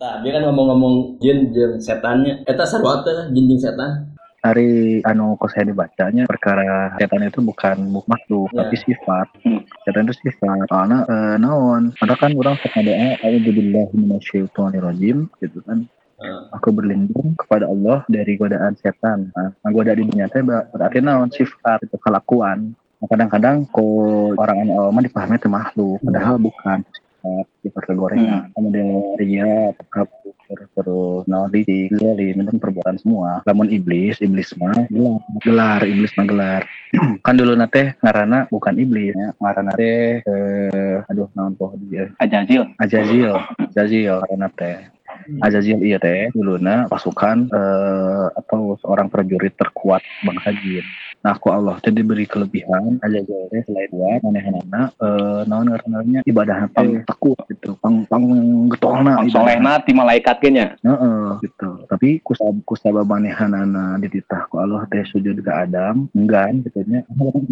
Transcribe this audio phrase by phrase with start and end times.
[0.00, 2.40] Nah, dia kan ngomong-ngomong jin jeung setannya.
[2.48, 4.16] Eta sarua teh jin jeung setan.
[4.40, 7.76] Hari anu kok saya dibacanya perkara setan itu bukan
[8.08, 8.64] makhluk Ya.
[8.64, 9.28] tapi sifat.
[9.44, 9.60] Hmm.
[9.84, 10.64] Setan itu sifat.
[10.72, 11.92] Karena eh, naon?
[12.00, 15.84] Ada kan orang suka doa A'udzubillahi minasyaitonirrajim gitu kan.
[16.16, 16.40] Heeh.
[16.56, 19.28] Aku berlindung kepada Allah dari godaan setan.
[19.36, 22.72] Nah, godaan di dunia teh ber- berarti naon sifat itu kelakuan.
[22.72, 26.80] Nah, kadang-kadang kok orang anu awam dipahami itu makhluk, padahal bukan
[27.20, 28.48] sifat sifat kegorengan.
[28.56, 28.88] Kemudian
[29.20, 33.44] ria, kabur, terus naon di zalim itu perbuatan semua.
[33.44, 36.62] Lamun iblis, iblis mah gelar, gelar iblis mah gelar.
[37.26, 42.72] kan dulu nate ngarana bukan iblis ya, ngarana teh eh, aduh naon poh dia Ajazil.
[42.80, 43.36] Azazil,
[43.70, 44.78] Azazil karena teh.
[45.44, 50.86] Azazil iya teh duluna pasukan eh, atau seorang prajurit terkuat bangsa jin.
[51.20, 52.96] Nah, aku Allah teh diberi kelebihan.
[53.04, 58.24] Azazil teh selain kuat manehanana eh naon ngaranna ibadah pang tekuat gitu, pang pang
[58.72, 60.66] getolna solehna ti malaikat ge nya.
[60.80, 61.84] Heeh, gitu.
[61.84, 67.04] Tapi kusab kusaba manehanana dititah ku Allah teh sujud ke Adam, enggan katanya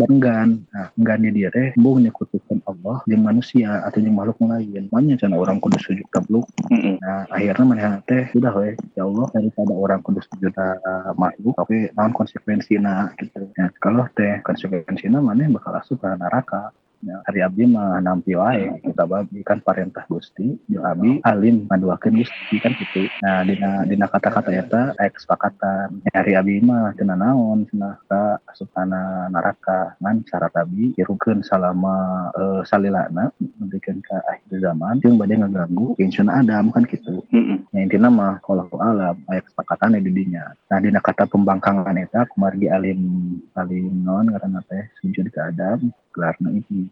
[0.09, 0.65] enggan.
[0.73, 2.48] Nah, enggan di dia teh buh nyekutukeun
[2.89, 4.89] Allah jeung manusia atau jeung makhluk lain.
[4.89, 6.49] Makanya cenah orang kudu sujud tabluk.
[6.73, 10.81] Nah, akhirnya manehana teh sudah we, ya Allah daripada orang kudu sujud ka
[11.21, 13.45] makhluk tapi naon konsekuensina gitu.
[13.61, 16.73] Nah, kalau teh konsekuensina maneh bakal asup ka neraka.
[16.99, 22.19] Ya, hari abdi mah nampi wae kita babi kan parentah Gusti jeung abi alim ngaduakeun
[22.19, 23.07] Gusti kan gitu.
[23.23, 26.03] Nah, dina dina kata-kata eta aya kesepakatan.
[26.11, 32.35] Ya, hari abi mah cenah naon cenah ka asupana neraka ngan syarat abi hirukeun salama
[32.35, 37.23] eh, salilana memberikan ke akhir zaman jeung bade ngaganggu insuna Adam kan gitu.
[37.31, 37.63] Heeh.
[37.79, 40.51] Ya intinya mah kalau alam aya kesepakatan di dinya.
[40.67, 46.51] Nah dina kata pembangkangan eta kumargi alim alim non karena teh sujud ke Adam gelarna
[46.51, 46.88] itu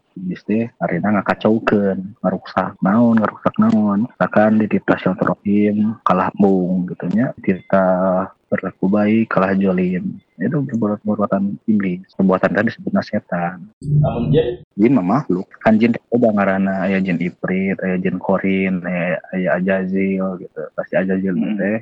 [0.47, 4.08] teh arena ngakacaukeun ngarusak naon ngarusak naon.
[4.08, 10.17] Misalkan di titah silaturahim kalah bung gitu nya titah berlaku baik kalah jolim.
[10.36, 15.48] Itu perbuatan perbuatan iblis perbuatan tadi disebutna setan Namun jin jin mah makhluk.
[15.61, 20.61] Kan jin teh ada ngaranna aya jin ifrit aya jin korin aya aya ajazil gitu.
[20.73, 21.56] Pasti ajazil Hmm.
[21.61, 21.79] teh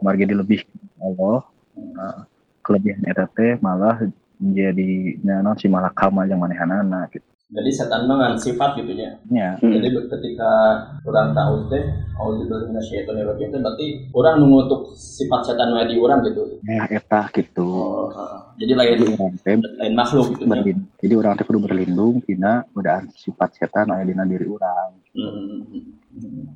[0.00, 0.64] margi dilebih
[1.04, 1.44] Allah.
[1.78, 2.26] Nah,
[2.64, 4.08] kelebihan eta teh malah
[4.38, 9.16] jadi naon si malakama yang manehanana gitu jadi setan mah ngan sifat gitu nya.
[9.32, 9.80] nya Heeh.
[9.80, 10.50] Jadi ketika
[11.08, 11.80] orang tahu teh
[12.20, 16.60] auzubillahi minasyaitonirrajim itu berarti orang mengutuk sifat setan di orang gitu.
[16.68, 18.40] ya eta gitu Oh, heeh.
[18.60, 18.96] jadi lain
[19.40, 24.04] jadi lain makhluk gitu berlindung jadi orang teh kudu berlindung tina godaan sifat setan aya
[24.04, 26.46] dina diri orang Hmm, hmm,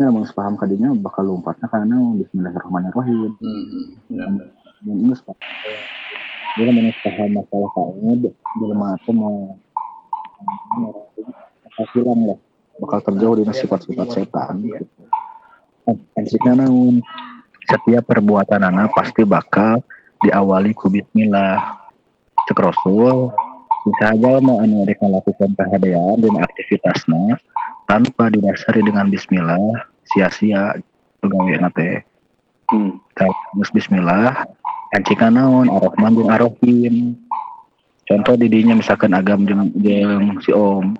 [0.00, 3.84] ya mun paham kadinya bakal lompatna kana naon bismillahirrahmanirrahim hmm, hmm.
[4.16, 4.26] Ya.
[4.90, 5.46] ini sepakat
[6.58, 7.70] dia mana paham masalah
[8.58, 9.54] jelema itu mau
[11.64, 12.38] bakal hilang lah.
[12.78, 14.54] Bakal terjauh dari sifat-sifat setan.
[14.62, 14.86] Gitu.
[16.14, 17.02] Prinsipnya namun
[17.66, 19.82] setiap perbuatan anak pasti bakal
[20.22, 21.78] diawali ku bismillah.
[22.46, 23.34] Cek rasul
[23.88, 27.40] bisa aja mau anu rek melakukan kehadiran dan aktivitasnya
[27.88, 30.78] tanpa didasari dengan bismillah sia-sia.
[31.18, 32.06] Pegawai nate
[32.68, 33.00] Hmm.
[33.72, 34.44] Bismillah
[34.92, 37.16] Encika naon Ar-Rahman jeung Ar-Rahim
[38.08, 40.96] contoh didinya misalkan agam jeung jeung si Om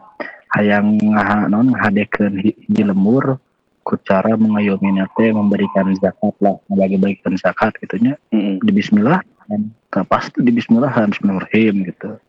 [0.53, 3.41] hayang ngaha naon ngahadekeun hi- hiji lembur
[3.85, 8.61] ku cara mengayominya teh memberikan zakat lah membagi-bagikan zakat gitu nya Heeh.
[8.61, 12.21] di bismillah dan tak pasti di bismillah bismillahirrahmanirrahim gitu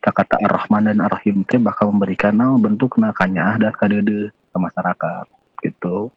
[0.00, 5.24] tak kata ar-rahman dan ar-rahim teh bakal memberikan naon bentuk nakanya dan kadede ke masyarakat
[5.60, 6.08] gitu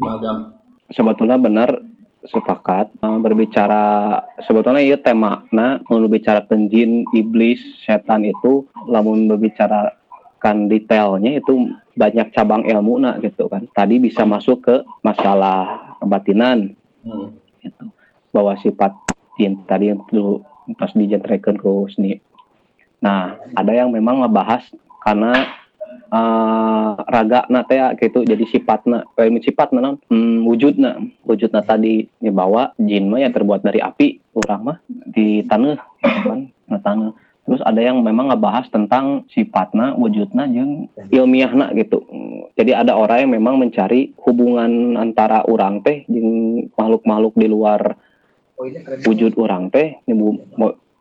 [0.00, 0.56] Magam.
[0.92, 1.70] sebetulnya benar
[2.28, 4.16] sepakat Eh, berbicara
[4.48, 12.34] sebetulnya iya tema nah mau berbicara jin iblis setan itu lamun berbicarakan detailnya itu banyak
[12.34, 13.64] cabang ilmu nah gitu kan.
[13.70, 16.74] Tadi bisa masuk ke masalah kebatinan.
[17.06, 17.36] Hmm.
[17.62, 17.84] gitu.
[18.34, 18.92] Bahwa sifat
[19.38, 20.42] jin tadi yang dulu
[20.74, 22.18] pas dijentrekan ke seni.
[22.98, 24.64] Nah ada yang memang ngebahas
[25.04, 25.63] karena
[26.14, 28.22] eh raga na teh gitu.
[28.22, 31.00] Jadi sifatna eh, sifatna naon hmm, wujudna.
[31.26, 36.50] Wujudna tadi ya bahwa jin mah yang terbuat dari api orang mah di tanah kan
[36.70, 37.12] na tanah
[37.44, 42.00] terus ada yang memang ngebahas tentang sifatna wujudna jeung ilmiahna gitu.
[42.56, 48.00] Jadi ada orang yang memang mencari hubungan antara orang teh jeung makhluk-makhluk di luar
[49.04, 49.98] wujud orang teh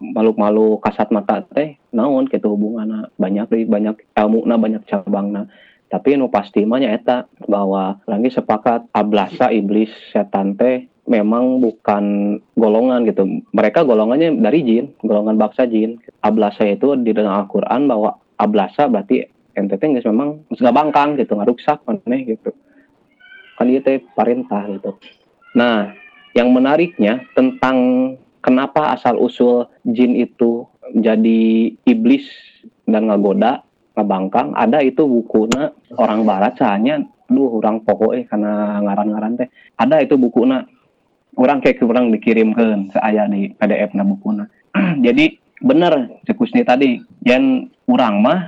[0.04, 5.48] makhluk-makhluk kasat mata teh naon gitu hubunganna banyak banyak ilmu na banyak cabangna.
[5.88, 13.06] Tapi nu pasti mah eta bahwa lagi sepakat ablasa iblis setan teh memang bukan golongan
[13.06, 13.24] gitu.
[13.54, 16.02] Mereka golongannya dari jin golongan baksa jin.
[16.26, 21.86] Ablasa itu di dalam Al-Quran bahwa ablasa berarti teh geus memang geus ngabangkang gitu ngaruksak
[21.86, 22.52] maneh gitu.
[23.54, 24.98] Kan itu perintah gitu.
[25.54, 25.94] Nah
[26.34, 27.78] yang menariknya tentang
[28.44, 32.28] kenapa asal usul jin itu jadi iblis
[32.84, 33.64] dan ngagoda
[33.96, 37.00] ngabangkang ada itu bukuna orang barat sahanya
[37.34, 38.54] duh orang pokoknya karena
[38.84, 39.50] ngaran-ngaran teh.
[39.80, 40.66] Ada itu bukuna
[41.34, 44.46] orang kayak kurang dikirimkan saya di PDF na bukuna
[45.06, 47.00] jadi bener cekusni tadi.
[47.26, 48.40] Yang orang mah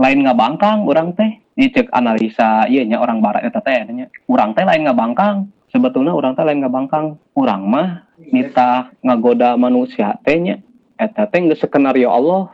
[0.00, 1.42] lain ngabangkang orang teh.
[1.52, 4.08] Dicek analisa iya nya orang barat eta teh nya.
[4.24, 7.16] Orang teh lain ngabangkang sebetulnya orang teh lain ngabangkang.
[7.32, 10.60] Orang mah nita ngagoda manusia teh nya.
[11.00, 12.52] Eta teh geus skenario Allah.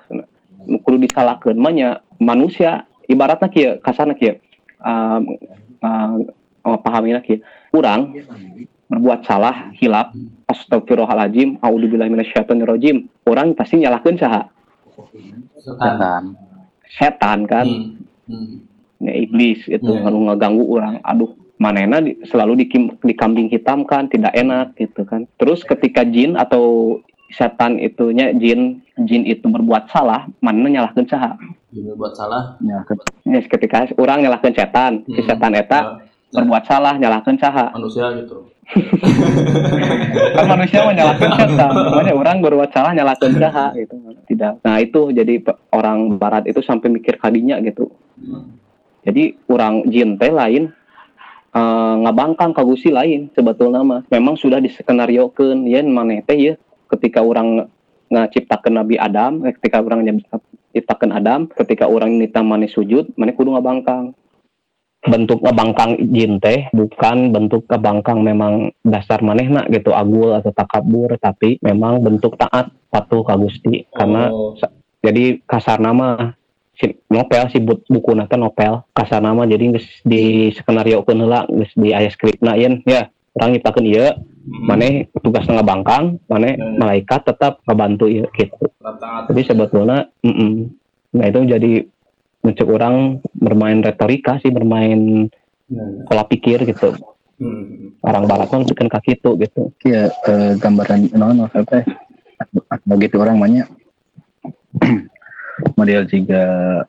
[0.65, 1.89] Kudu disalahkeun mah nya
[2.23, 2.87] manusia.
[3.11, 4.39] Ibaratnya kieu kasarna kieu.
[4.79, 5.37] Um,
[5.83, 7.43] uh, pahamina kieu.
[7.75, 8.15] Urang
[8.89, 10.15] berbuat salah hilap.
[10.49, 11.61] Astagfirullahaladzim.
[11.61, 14.49] Auzubillahi minasyaitonirrajim orang pasti nyalahkeun saha.
[15.61, 16.25] Setan.
[16.89, 17.67] Setan kan.
[18.29, 18.61] Hmm.
[19.01, 20.05] ya iblis itu Hmm.
[20.05, 25.27] kalau ngeganggu orang aduh manena di- selalu dikim, dikambing hitam kan tidak enak gitu kan.
[25.37, 31.37] Terus ketika jin atau setan itunya jin jin itu berbuat salah mana nyalahkan saha?
[31.69, 32.57] Jadi buat salah.
[32.59, 35.27] ya ke- Ya, ketika orang nyalahkan setan si Hmm.
[35.27, 37.69] setan eta Ya, berbuat salah nyalahkan saha.
[37.71, 38.49] Manusia gitu.
[40.31, 41.71] kan manusia mau nyalahkan setan.
[41.89, 43.95] Makanya orang berbuat salah nyalahkan saha gitu.
[44.27, 44.53] Tidak.
[44.61, 45.41] Nah itu jadi
[45.71, 47.89] orang barat itu sampai mikir kadinya gitu.
[49.03, 50.69] Jadi orang jin teh lain
[51.55, 56.55] eh, ngabangkang kagusi lain sebetulnya mah memang sudah diskenariokeun ya maneh teh ya.
[56.89, 57.69] Ketika orang
[58.09, 60.05] ngaciptakeun Nabi Adam eh, ketika orang
[60.73, 64.17] nyiptakeun Adam ketika orang nita maneh sujud maneh kudu ngabangkang.
[64.99, 71.57] Bentuk ngabangkang jin teh bukan bentuk ngabangkang memang dasar manehna gitu agul atau takabur tapi
[71.63, 73.87] memang bentuk taat patuh ka Gusti.
[73.95, 74.59] Karena Oh.
[74.99, 76.38] jadi kasar nama
[76.79, 81.75] si novel si bu- buku nata novel kasar nama jadi geus di skenario heula geus
[81.75, 84.09] di aya skripna yen ya orang nyiptakeun ieu
[84.49, 84.65] Hmm.
[84.65, 86.81] maneh tugas ngabangkang maneh Hmm.
[86.81, 88.65] malaikat tetap ngebantu ieu gitu
[89.29, 90.73] jadi sebetulnya mm-mm.
[91.13, 91.73] nah itu jadi
[92.41, 95.29] mencek orang bermain retorika sih bermain
[95.69, 96.09] Hmm.
[96.09, 96.97] pola pikir gitu
[97.37, 97.93] Hmm.
[98.01, 101.85] orang barat kan bikin kaki itu gitu ya eh, gambaran no no apa
[102.89, 103.69] begitu orang banyak
[105.75, 106.43] model juga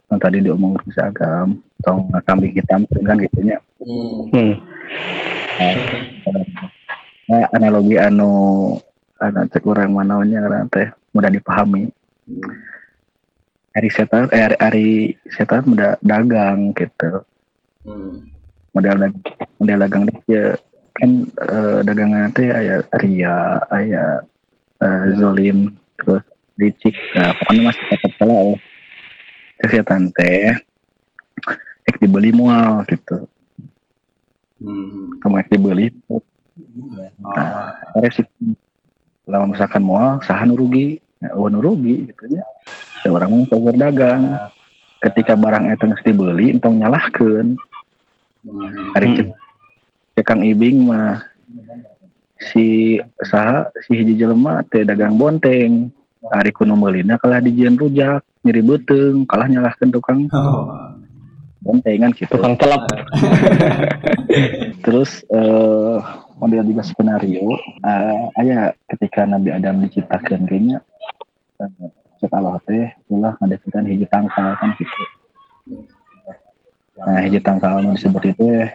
[0.10, 4.60] yang tadi diomong seragam atau kambing hitam kan gitu nya Hmm.
[7.32, 8.76] nah, analogi anu
[9.24, 11.88] anu cek orang manaunya karena teh mudah dipahami
[13.72, 14.90] hari setan eh hari, hari
[15.32, 17.24] setan mudah dagang gitu
[17.88, 18.28] Hmm.
[18.76, 19.16] model dag
[19.64, 20.60] model dagang dia
[21.00, 24.20] kan eh, dagangan teh aya ria aya
[24.84, 26.24] eh, zolim terus
[26.60, 28.56] licik nah pokoknya masih tetap salah ya
[29.64, 30.54] kesehatan teh
[31.88, 33.26] ek dibeli mual gitu
[34.60, 35.16] Hmm.
[35.24, 36.20] kamu ek dibeli Oh.
[38.04, 38.28] resiko
[39.24, 42.44] lawan misalkan mual saha nu rugi ya, oh rugi gitu nya
[43.00, 44.36] Da orang mau power dagang
[45.00, 47.56] ketika barang itu geus dibeli entong nyalahkeun
[48.40, 48.92] Hmm.
[48.96, 49.16] hari Hmm.
[49.16, 49.28] cek
[50.16, 51.24] cek Kang Ibing mah
[52.52, 55.92] si saha si hiji jelema teh dagang bonteng
[56.28, 60.28] hari kuno meulina kalah dijieun rujak nyeri beuteung kalah nyalahkeun tukang.
[60.36, 61.00] Oh.
[61.60, 62.32] bontengan gitu.
[62.32, 62.88] Tukang telap.
[64.88, 65.98] Terus eh
[66.40, 70.80] model juga skenario eh, aya ketika Nabi Adam diciptakan kayaknya
[71.60, 71.92] eh,
[72.24, 75.04] cek Allah teh ulah ngadeketan hiji tangkal kan gitu.
[77.04, 78.70] Nah hiji tangkal anu disebut itu eh,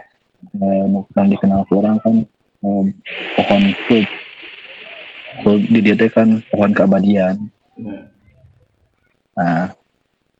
[1.17, 2.21] yang dikenal ku orang kan
[2.69, 2.85] eh,
[3.41, 4.09] pohon Fig
[5.43, 7.51] di dia teh kan pohon keabadian.
[7.75, 8.07] Hmm.
[9.35, 9.75] Nah,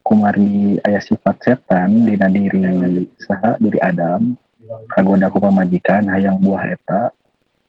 [0.07, 2.63] kumari ayah sifat setan dina diri
[3.19, 4.39] saha diri Adam
[4.93, 7.11] kagoda ku pamajikan hayang buah eta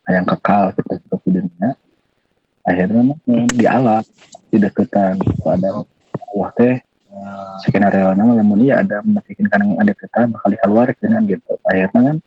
[0.06, 1.70] hayang kekal kita seperti dunia.
[2.66, 3.18] Akhirnya mah
[3.56, 4.06] dialap
[4.52, 5.88] dideketan ku Adam.
[6.36, 6.76] Allah teh
[7.64, 11.56] skenario nama lamun iya Adam makin kan ada kita bakal dikeluar dengan gitu.
[11.64, 12.18] Akhirnya kan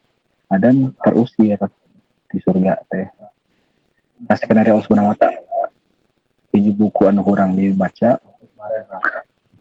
[0.49, 1.61] Adam terusir
[2.29, 3.07] di surga teh
[4.29, 5.49] nah skenario Allah subhanahu wa ta'ala
[6.53, 8.19] hiji buku anu kurang dibaca.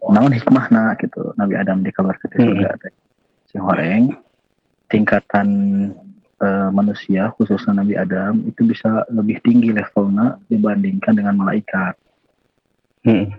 [0.08, 2.94] Naon hikmahna gitu Nabi Adam dikeluarkan dari surga teh.
[3.50, 4.14] Si horeng
[4.88, 5.48] tingkatan
[6.40, 11.94] eh, manusia khususnya Nabi Adam itu bisa lebih tinggi levelnya dibandingkan dengan malaikat.
[13.06, 13.30] Hmm.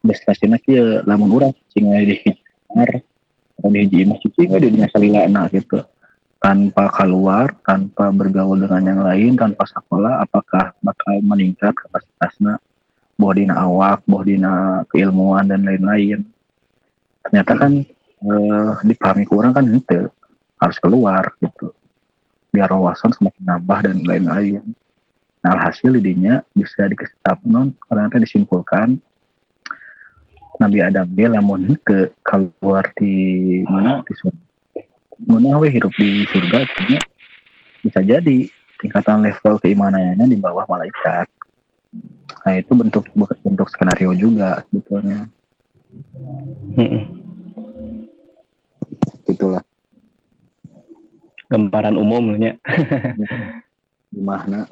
[0.00, 3.04] destinasinya kia lamun urang cing aya di hiji kamar
[3.68, 5.78] di hiji imah suci nggak di dunia salilana gitu
[6.50, 12.58] tanpa keluar tanpa bergaul dengan yang lain tanpa sekolah apakah bakal meningkat kapasitasnya?
[13.14, 16.26] Boh dina awak boh dina keilmuan dan lain-lain.
[17.22, 20.10] Ternyata kan eh, dipahami kurang kan itu
[20.58, 21.70] harus keluar gitu.
[22.50, 24.74] Biar wawasan semakin nambah dan lain-lain.
[25.46, 27.14] Nah hasil idenya bisa dikasih
[27.46, 28.98] non karena disimpulkan
[30.58, 33.14] Nabi Adam dia lamun ke keluar di
[33.70, 34.02] mana?
[34.02, 34.49] Di surga
[35.28, 37.00] mana we hidup di surga artinya
[37.84, 38.38] bisa jadi
[38.80, 41.28] tingkatan level keimanannya di bawah malaikat.
[42.46, 43.04] Nah itu bentuk
[43.44, 45.28] bentuk skenario juga sebetulnya.
[46.78, 47.02] Mm-mm.
[49.26, 49.62] itulah.
[51.50, 52.54] Gambaran umumnya
[54.14, 54.70] gimana